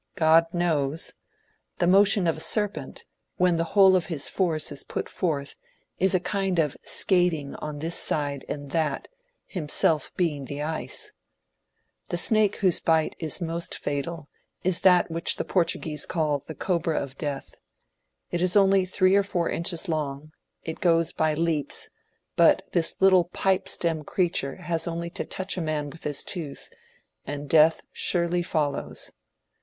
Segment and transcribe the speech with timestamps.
[0.15, 1.13] God knows!
[1.77, 3.05] The motion of a serpent,
[3.37, 5.57] when the whole of his force is put forth,
[5.99, 9.09] is a kind of skating on this side and that,
[9.45, 11.11] himself being the ice.
[12.09, 14.27] The snake whose bite is most fatal
[14.63, 17.57] is that which the Por tuguese call the ^* Cobra of Death."
[18.31, 20.31] It is only three or four inches long,
[20.63, 21.89] it goes by leaps;
[22.35, 26.23] but this little pipe stem crea ture has only to touch a man with his
[26.23, 26.69] tooth
[27.27, 29.11] and death surely follows.